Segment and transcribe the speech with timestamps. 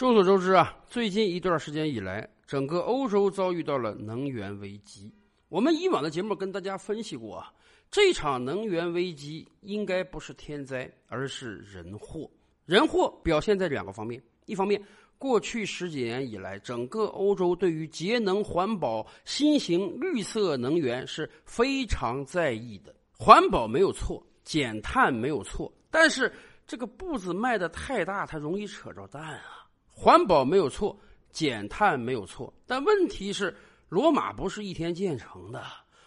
[0.00, 5.12] 众所周知啊，最近一段时间以来，整个欧洲遭遇到了能源危机。
[5.50, 7.52] 我们以往的节目跟大家分析过啊，
[7.90, 12.26] 这场能源危机应该不是天灾，而是人祸。
[12.64, 14.82] 人祸表现在两个方面：一方面，
[15.18, 22.94] 过去十几年以来，整个欧洲对于节能环保、新型绿色能源是非常在意的。
[23.18, 26.32] 环保没有错，减碳没有错，但是
[26.66, 29.59] 这个步子迈得太大，它容易扯着蛋啊。
[30.02, 30.98] 环保没有错，
[31.30, 33.54] 减碳没有错，但问题是
[33.90, 35.62] 罗马不是一天建成的。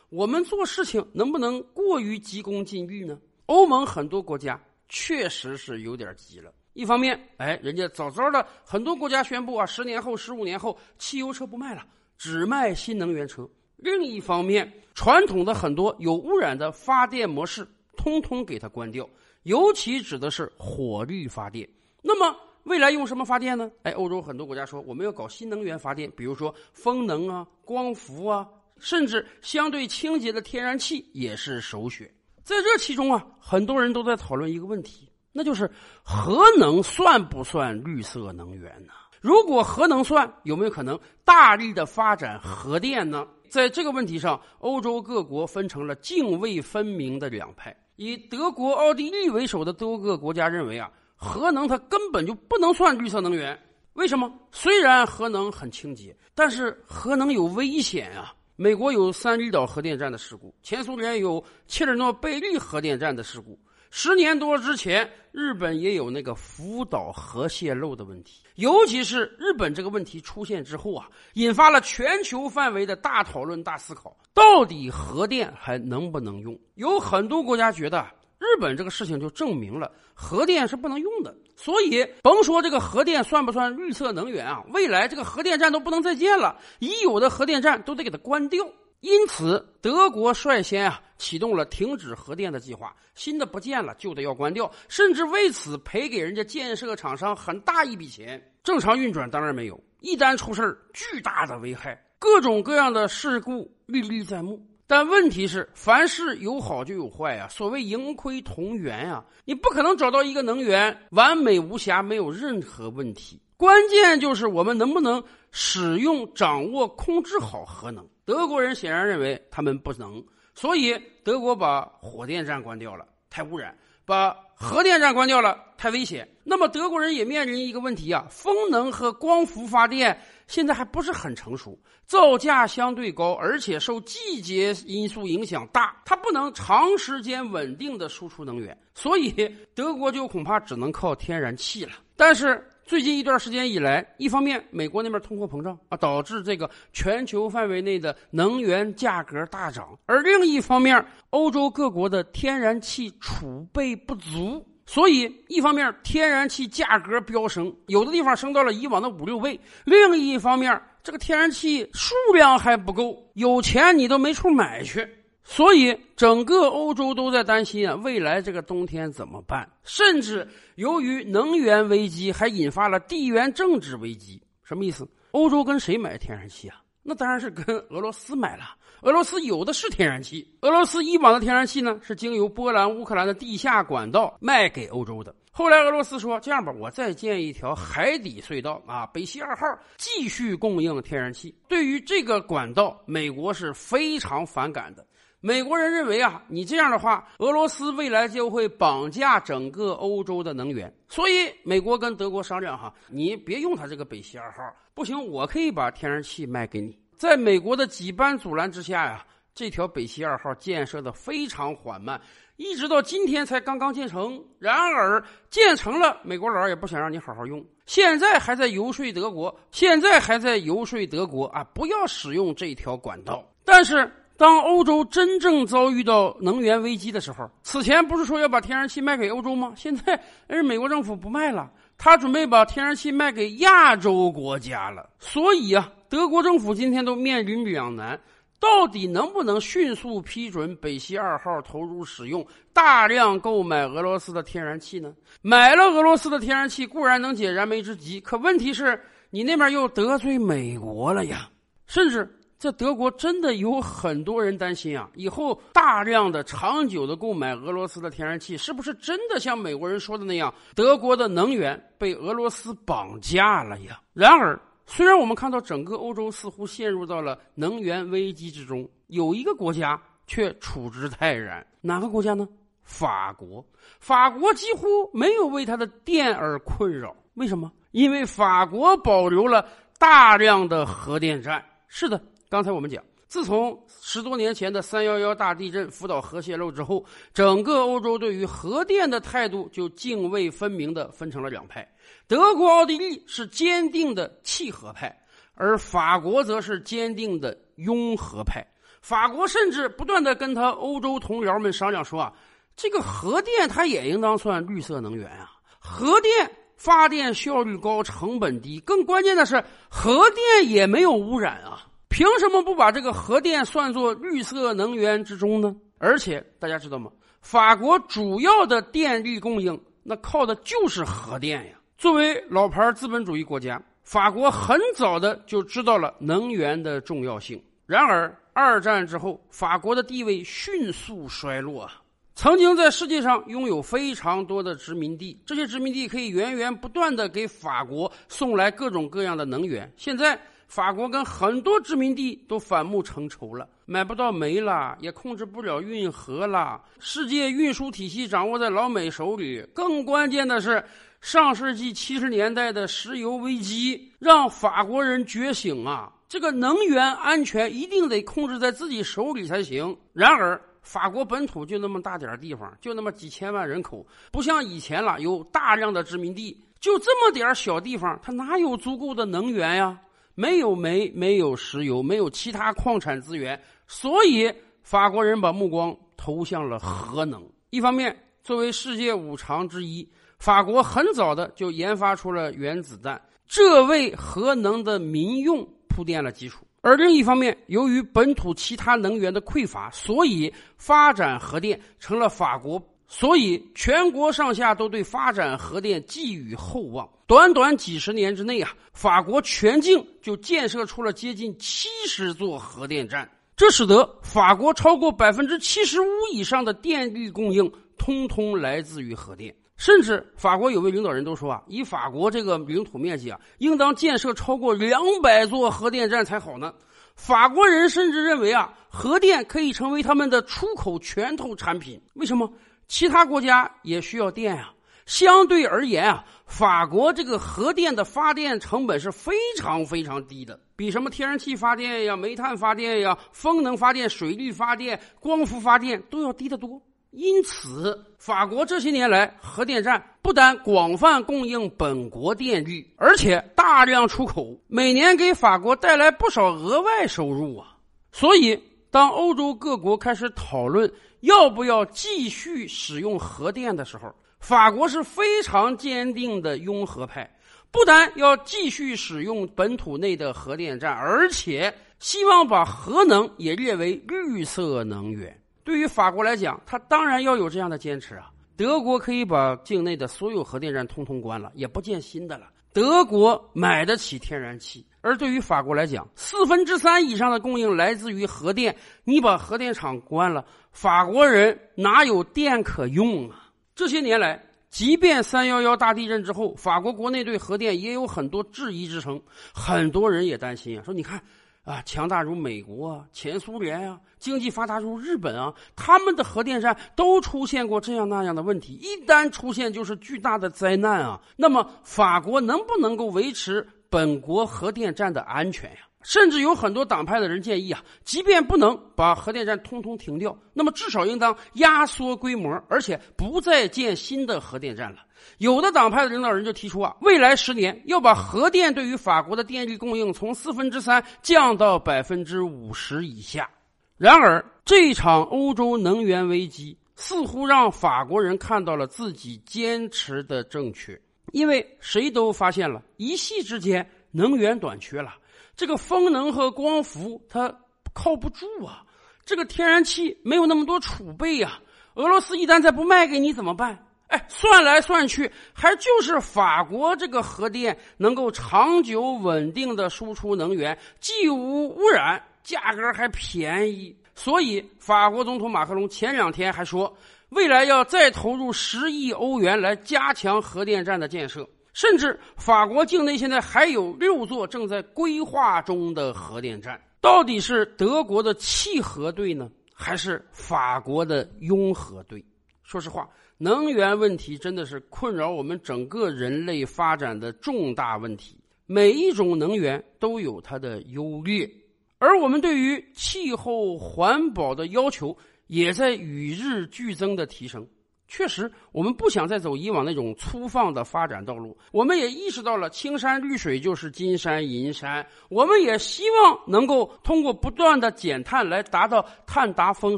[0.10, 3.20] 我们做事情能不能过于急功近利呢？
[3.46, 6.52] 欧盟很多国家确实是有点急了。
[6.74, 11.86] 一方面，哎，人家早早的很多国家宣布啊，十年后、十五年后，汽油车不卖了，
[12.18, 13.48] 只卖新能源车。
[13.78, 17.64] 另一方面，传统的很多有污染的发电模式，
[17.96, 19.08] 通通给它关掉，
[19.44, 21.70] 尤其指的是火力发电。
[22.02, 23.70] 那么，未来用什么发电呢？
[23.84, 28.48] 哎，欧洲很多国家说我们要搞新能源发电，比如说风能啊、光伏啊，
[28.80, 32.10] 甚至相对清洁的天然气也是首选。
[32.42, 35.70] 在这其中啊，很多人都在讨论一个问题，那就是
[36.04, 38.94] 核能算不算绿色能源呢？
[39.20, 43.28] 如果核能算，有没有可能大力的发展核电呢？
[43.50, 47.76] 在这个问题上，欧洲各国分成了泾渭分明的两派。
[47.98, 50.90] 以德国、奥地利为首的多个国家认为啊。
[51.24, 53.58] 核能它根本就不能算绿色能源，
[53.94, 54.32] 为什么？
[54.52, 58.36] 虽然核能很清洁，但是核能有危险啊！
[58.56, 63.58] 美国有三里岛核电站的事故，前苏联有切尔诺贝利核电站的事故，
[63.90, 68.44] 十年多之前，日本也有那个福岛核泄漏的问题。
[68.56, 76.56] 尤其是日本这个问题出现之后啊，引发了全球范围的大讨论、大思考，到底核电还能不能用？
[76.76, 78.06] 有很多国家觉得。
[78.44, 88.68] 日本这个事情就证明了核电是不能用的，所以甭说这个核电算不算绿色能源啊，未来这个核电站都不能再建了，已有的核电站都得给它关掉。
[89.00, 98.42] 因此，德国率先啊启动了停止核电的计划，新的不建了，旧的要关掉，甚至为此赔给人家建设厂商很大一笔钱。
[98.64, 104.62] 正常运转当然没有，一旦出事，巨大的危害，各种各样的事故历历在目。
[104.94, 107.48] 但问题是，凡事有好就有坏呀。
[107.50, 113.42] 所谓盈亏同源呀，你不可能找到一个能源完美无瑕、没有任何问题。
[113.58, 118.08] 关键就是我们能不能使用、掌握、控制好核能。
[118.24, 123.74] 德国人显然认为他们不能，所以德国把火电站关掉了，太污染；
[124.06, 126.30] 把核电站关掉了，太危险。
[126.44, 130.16] 那么德国人也面临一个问题啊，风能和光伏发电。
[130.54, 131.76] 现在还不是很成熟，
[132.06, 139.34] 造价相对高，而且受季节因素影响大，它不能长时间稳定的输出能源，所以
[139.74, 141.94] 德国就恐怕只能靠天然气了。
[142.16, 154.64] 但是最近一段时间以来，一方面美国那边通货膨胀啊，导致这个全球范围内的能源价格大涨，而另一方面，欧洲各国的天然气储备不足。
[154.86, 165.08] 所以，一方面天然气价格飙升，有的地方升到了以往的五六倍；另一方面，这个天然气数量还不够，有钱你都没处买去。
[165.46, 169.70] 所以，整个欧洲都在担心啊，未来这个冬天怎么办？
[169.84, 174.42] 甚至由于能源危机，还引发了地缘政治危机。
[174.64, 175.08] 什么意思？
[175.32, 176.83] 欧洲跟谁买天然气啊？
[177.04, 178.76] 那当然是跟俄罗斯买了。
[179.02, 180.50] 俄罗斯有的是天然气。
[180.62, 185.36] 俄罗斯以往的天然气呢，是经由波兰、乌克兰的地下管道卖给欧洲的。
[185.52, 189.66] 后来俄罗斯说：“这样吧，我再建一条海底隧道啊，北溪二号
[189.98, 195.06] 继续供应天然气。”对于这个管道，美国是非常反感的。
[195.46, 200.90] 美国人认为啊，你这样的话，俄罗斯未来就会绑架整个欧洲的能源。
[201.10, 206.98] 所以，美国跟德国商量哈，你别用他这个北溪二号，不行，我可以把天然气卖给你。
[207.18, 212.22] 在美国的几番阻拦之下呀，这条北溪二号建设的非常缓慢，
[212.56, 214.42] 一直到今天才刚刚建成。
[214.60, 223.46] 然而建成了，美国佬也不想让你好好用，现在还在游说德国，现在还在游说德国啊，不要使用这条管道。
[223.66, 229.74] 但是当欧洲真正遭遇到能源危机的时候，此前不是说要把天然气卖给欧洲吗？
[229.76, 235.10] 现在而美国政府不卖了，他准备把天然气卖给亚洲国家了。
[235.20, 235.92] 所以啊。
[236.10, 238.20] 德国政府今天都面临两难，
[238.60, 245.12] 到底能不能迅速批准北溪二号投入使用，大量购买俄罗斯的天然气呢？
[245.42, 249.02] 买了俄罗斯的天然气固然能解燃眉之急，可问题是，
[249.32, 251.50] 你那边又得罪美国了呀。
[251.88, 252.32] 甚至
[252.64, 264.00] 在德国真的有很多人担心啊，以后大量的、长久的购买俄罗斯的天然气，是不是真的像美国人说的那样，德国的能源被俄罗斯绑架了呀？
[264.14, 272.48] 然而，虽然我们看到整个欧洲似乎陷入到了能源危机之中，有一个国家却处之泰然，哪个国家呢？
[272.82, 273.62] 法国。
[274.00, 277.70] 法国几乎没有为他的电而困扰，为什么？
[277.92, 279.68] 因为法国保留了
[280.00, 281.62] 大量的核电站。
[281.96, 282.20] 是的，
[282.54, 291.84] 刚才我们讲，自从十多年前的三幺幺大地震、福岛核泄漏之后，整个欧洲对于核电的态度就泾渭分明的分成了两派。
[292.28, 295.20] 德国、奥地利是坚定的弃核派，
[295.56, 298.64] 而法国则是坚定的拥核派。
[299.02, 302.32] 法国甚至不断的跟他欧洲同僚们商量说啊，
[302.76, 305.50] 这个核电它也应当算绿色能源啊，
[305.80, 306.32] 核电。
[306.76, 311.88] 发电效率高，成本低，更关键的是核电也没有污染啊！
[312.14, 315.76] 凭什么不把这个核电算作绿色能源之中呢？
[315.98, 317.10] 而且大家知道吗？
[317.42, 321.72] 法国主要的电力供应那靠的就是核电呀！
[321.98, 327.60] 作为老牌资本主义国家，法国很早的就知道了能源的重要性。
[327.88, 331.94] 然而二战之后，法国的地位迅速衰落啊！
[332.36, 339.92] 曾经在世界上拥有非常多的殖民地，这些殖民地可以源源不断的给法国送来各种各样的能源。
[339.98, 340.40] 现在，
[340.74, 349.64] 法国跟很多殖民地都反目成仇了，买不到煤了，也控制不了运河了，世界运输体系掌握在老美手里。
[349.72, 350.84] 更关键的是，
[351.22, 359.96] 上世纪七十年代的石油危机让法国人觉醒啊，这个能源安全一定得控制在自己手里才行。
[360.12, 370.00] 然而，法国本土就那么大点地方，就那么几千万人口，不像以前了，有大量的殖民地，就这么点小地方，它哪有足够的能源呀？
[370.36, 377.44] 没有煤，没有石油，没有其他矿产资源，所以法国人把目光投向了核能。
[377.70, 380.08] 一方面，作为世界五常之一，
[380.40, 386.66] 法国很早的就研发出了原子弹，这为核能的民用铺垫了基础。
[386.82, 397.08] 而另一方面，由于本土其他能源的匮乏，所以发展核电成了法国，所以全国上下都对发展核电寄予厚望。
[397.26, 409.56] 短短几十年之内啊，法国全境就建设出了接近七十座核电站，这使得法国超过百分之七十五以上的电力供应通通来自于核电。
[409.78, 416.74] 甚至法国有位领导人都说啊，以法国这个领土面积啊，应当建设超过两百座核电站才好呢。
[417.16, 422.00] 法国人甚至认为啊，核电可以成为他们的出口拳头产品。
[422.14, 422.52] 为什么？
[422.88, 424.74] 其他国家也需要电啊。
[425.06, 436.82] 相对而言啊，法国这个核电的发电成本是非常非常低的，比什么天然气发电呀、煤炭发电呀、风能发电、水力发电、光伏发电都要低得多。
[437.12, 447.76] 因此，法国这些年来核电站不但广泛供应本国电力，而且大量出口，每年给法国带来不少额外收入啊。
[448.14, 448.58] 所以，
[448.90, 450.90] 当欧洲各国开始讨论
[451.24, 457.30] 要不要继续使用核电的时候，法国是非常坚定的拥核派，
[457.72, 465.34] 不但要继续使用本土内的核电站，而且希望把核能也列为绿色能源。
[465.64, 468.30] 对于法国来讲，他当然要有这样的坚持啊。
[468.58, 472.48] 德国可以把境内的所有核电站通通关了，也不建新的了。
[472.74, 478.76] 德国买得起天然气，而对于法国来讲，四分之三以上的供应来自于核电。
[479.04, 483.52] 你把核电厂关了，法国人哪有电可用啊？
[483.76, 489.22] 这些年来，即便三幺幺大地震之后，法国国内对核电也有很多质疑之声，
[489.54, 491.22] 很多人也担心啊，说你看。
[491.66, 501.22] 啊，强大如美国啊，前苏联啊，经济发达如日本啊，他们的核电站都出现过这样那样的问题，一旦出现就是巨大的灾难啊。
[501.38, 505.78] 那么，法国能不能够维持本国核电站的安全呀？
[506.02, 514.98] 甚至有很多党派的人建议啊，即便不能把核电站通通停掉，那么至少应当压缩规模，而且不再建新的核电站了。
[515.38, 523.48] 有的党派的领导人就提出啊，未来十年要把核电对于法国的电力供应从四分之三降到百分之五十以下。
[523.96, 531.00] 然而，这场欧洲能源危机似乎让法国人看到了自己坚持的正确，
[531.32, 535.16] 因为谁都发现了，一夕之间能源短缺了。
[535.56, 537.54] 这个风能和光伏它
[537.94, 538.84] 靠不住啊，
[539.26, 541.60] 这个天然气没有那么多储备呀。
[541.96, 543.88] 俄罗斯一旦再不卖给你怎么办？
[544.08, 553.96] 哎，算来算去，还就是法国这个核电能够长久稳定的输出能源，既无污染价格还便宜。
[554.16, 556.96] 所以，法国总统马克龙前两天还说，
[557.34, 561.48] 未来要再投入十亿欧元来加强核电站的建设。
[561.74, 566.80] 甚至，法国境内现在还有六座正在规划中的核电站。
[567.02, 572.24] 到底是德国的弃核队呢，还是法国的拥核队？
[572.62, 578.38] 说实话，能源问题真的是困扰我们整个人类发展的重大问题。
[578.68, 581.50] 每一种能源都有它的优劣。
[581.98, 587.68] 而我们对于气候环保的要求也在与日俱增的提升。
[588.06, 591.58] 确实，我们不想再走以往那种粗放的发展道路。
[591.72, 595.04] 我们也意识到了青山绿水就是金山银山。
[595.30, 599.98] 我们也希望能够通过不断的减碳来达到碳达峰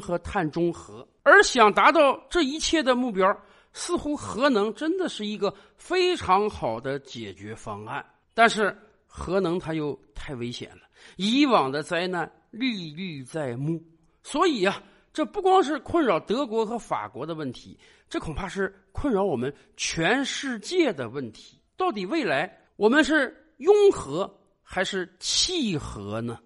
[0.00, 1.06] 和碳中和。
[1.24, 3.36] 而想达到这一切的目标，
[3.72, 8.02] 似乎核能真的是一个非常好的解决方案。
[8.32, 8.74] 但是，
[9.06, 10.82] 核能它又太危险了。
[11.16, 13.82] 以往的灾难历历在目，
[14.22, 14.82] 所以啊，
[15.16, 21.58] 这不光是困扰德国和法国的问题，这恐怕是困扰我们全世界的问题。
[21.74, 24.30] 到底未来我们是拥核
[24.62, 26.38] 还是弃核呢？